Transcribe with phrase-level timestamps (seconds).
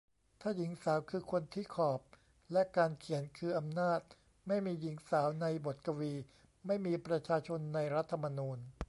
[0.41, 2.01] ถ้า หญิงสาว คือ คนที่ขอบ
[2.51, 4.01] และ การเขียน คือ อำนาจ.
[4.47, 6.13] ไม่มีหญิงสาวในบทกวี.
[6.67, 8.59] ไม่มีประชาชนในรัฐธรรมนูญ.